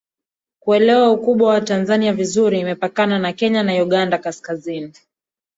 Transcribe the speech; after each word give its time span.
Kuelewa 0.59 1.11
ukubwa 1.11 1.49
wa 1.49 1.61
Tanzania 1.61 2.13
vizuri 2.13 2.59
imepakana 2.59 3.19
na 3.19 3.33
Kenya 3.33 3.63
na 3.63 3.73
Uganda 3.83 4.17
Kaskazini 4.17 4.93